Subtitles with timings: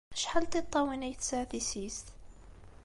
[0.13, 2.07] Acḥal n tiṭṭawin ay tesɛa tissist?